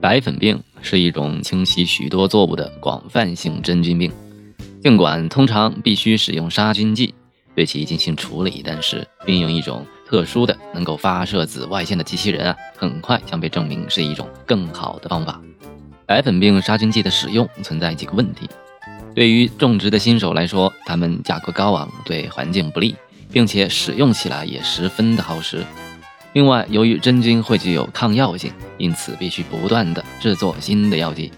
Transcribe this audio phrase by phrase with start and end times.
[0.00, 4.10] 白粉病是一种侵袭许多作物的广泛性真菌病，
[4.82, 7.14] 尽管通常必须使用杀菌剂
[7.54, 15.38] 对其进行处理，但是运用一种特殊的能够发射紫外线的机器人啊，很快将被证明是一种更好的方法。
[16.06, 18.48] 白粉病杀菌剂的使用存在几个问题，
[19.14, 22.96] 对于种植的新手来说，它们价格高昂，对环境不利，
[23.30, 25.62] 并且使用起来也十分的耗时。
[26.32, 31.32] 另外，由于真菌会具有抗药性，因此必须不断的制作新的药剂。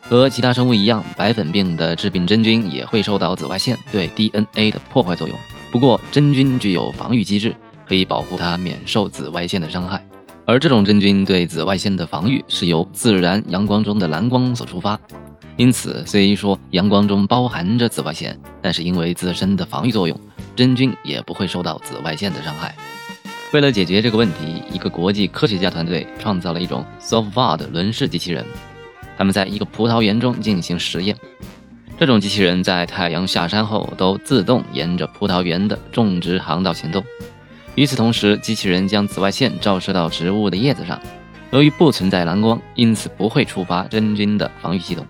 [0.00, 5.36] 和其他生物一样，白粉病的致病真菌也会受到紫外线对 DNA 的破坏作用。
[5.72, 7.52] 不过，真菌具有防御机制，
[7.84, 10.00] 可以保护它免受紫外线的伤害。
[10.44, 14.96] 而这种真菌对紫外线的防御是由自然阳光中的蓝光所触发。
[15.56, 20.16] 因此，虽说阳光中包含着紫外线，但是因为自身的防御作用，
[20.54, 22.76] 真菌也不会受到紫外线的伤害。
[23.52, 28.44] 为了解决这个问题，一个国际科学家团队创造了一种 s o f a 的轮式机器人。
[29.16, 31.16] 他们在一个葡萄园中进行实验。
[31.98, 37.02] 这种机器人在太阳下山后都自动沿着葡萄园的种植航道行动。
[37.76, 41.00] 与此同时，机器人将紫外线照射到植物的叶子上。
[41.52, 45.06] 由于不存在蓝光，因此不会触发真菌的防御系统。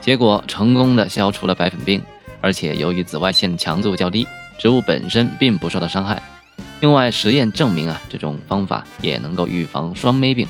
[0.00, 2.00] 结果成功的消除了白粉病，
[2.40, 4.26] 而且由于紫外线强度较低，
[4.58, 6.22] 植物本身并不受到伤害。
[6.80, 10.46] 另外，实验证明啊，这种方法也能够预防双霉病，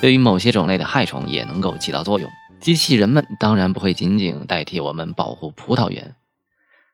[0.00, 2.30] 对于某些种类的害虫也能够起到作用。
[2.60, 6.14] 机器人们当然不会仅仅代替我们保护葡萄园，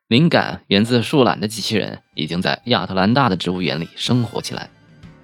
[0.06, 4.70] 灵感源自树懒的机器人已经在亚特兰大的植物园里生活起来。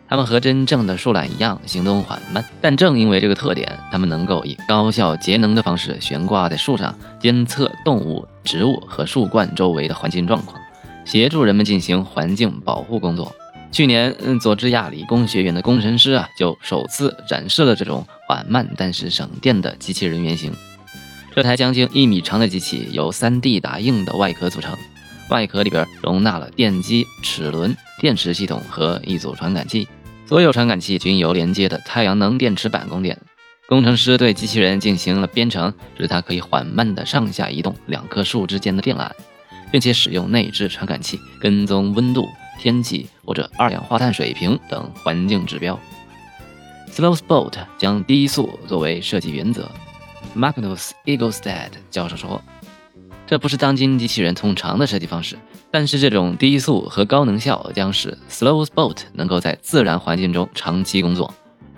[0.08, 10.60] 它们和真正的树懒一样行动缓慢，但正因为这个特点，它们能够以高效节能的方式悬挂在树上，监测动物、植物和树冠周围的环境状况。
[11.06, 13.34] 协助人们进行环境保护工作。
[13.72, 20.52] 去年，佐治亚理工学院的工程师啊，就首次展示了这种缓慢但是省电的机器人原型。
[21.34, 24.76] 这台将近一米长的机器由 3D 打印的外壳组成，
[25.28, 29.86] 外壳里边容纳了电机、齿轮、电池系统和一组传感器。
[30.26, 33.16] 所有传感器均由连接的太阳能电池板供电。
[33.68, 39.10] 工程师对机器人进行了编程，使它可以缓慢地上下移动两棵树之间的电缆。
[39.70, 42.28] 并且使用内置传感器跟踪温度、
[42.58, 45.78] 天气或者二氧化碳水平等环境指标。
[46.90, 49.70] Slow Sport 将低速作为设计原则。
[50.34, 52.42] Magnus Eaglestad 教授说
[53.26, 55.38] ：“这不是当今机器人通常的设计方式，
[55.70, 61.32] 但是这种低速和高能效将使 Slow Sport 能够在自然环境中长期工作。”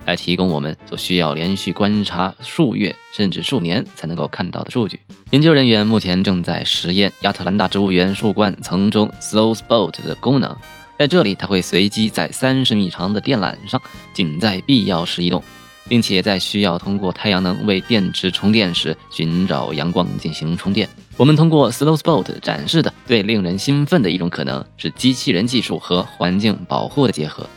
[0.09, 4.99] 来提供我们所需要连续观察数月甚至数年才能够看到的数据。
[5.29, 10.55] 研究人员目前正在实验亚特兰大植物园树冠层中 Slowspot 的功能。
[10.97, 13.79] 在这里，它会随机在三十米长的电缆上，
[14.13, 15.41] 仅在必要时移动，
[15.87, 20.89] 并且在需要通过太阳能为电池充电时寻找阳光进行充电。
[21.15, 27.47] 我们通过 Slowspot 展示的最令人兴奋的一种可能是机器人技术和环境保护的结合。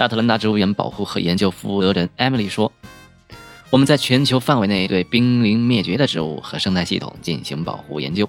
[0.00, 2.72] 亚特兰大植物园保护和研究负责人 Emily 说
[3.68, 8.28] ：“我们在全球范围内对濒临灭绝的植物和生态系统进行保护研究。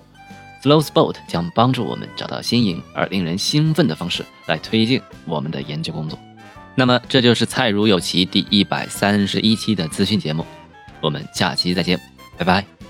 [0.62, 6.20] Flowspot 将帮助我们找到新颖而令人兴奋的方式来推进我们的研究工作。”
[6.76, 10.46] 那么，这就是蔡如有奇第一百三十一期的资讯节目。
[11.02, 12.00] 我们下期再见，
[12.38, 12.81] 拜拜。